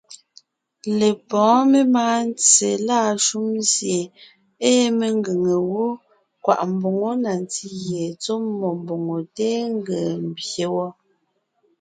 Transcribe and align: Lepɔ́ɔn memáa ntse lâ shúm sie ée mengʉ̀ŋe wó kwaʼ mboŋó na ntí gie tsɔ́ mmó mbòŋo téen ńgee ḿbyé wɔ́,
Lepɔ́ɔn 0.99 1.61
memáa 1.71 2.17
ntse 2.29 2.69
lâ 2.87 2.99
shúm 3.25 3.51
sie 3.71 4.01
ée 4.69 4.83
mengʉ̀ŋe 4.99 5.55
wó 5.69 5.85
kwaʼ 6.43 6.61
mboŋó 6.73 7.09
na 7.23 7.31
ntí 7.41 7.65
gie 7.81 8.05
tsɔ́ 8.21 8.37
mmó 8.45 8.67
mbòŋo 8.81 9.15
téen 9.35 9.65
ńgee 9.77 10.11
ḿbyé 10.29 10.65
wɔ́, 10.75 10.89